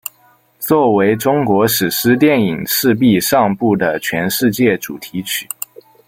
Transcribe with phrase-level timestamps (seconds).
[0.57, 5.47] 作为中国史诗电影赤壁上部的全世界主题曲。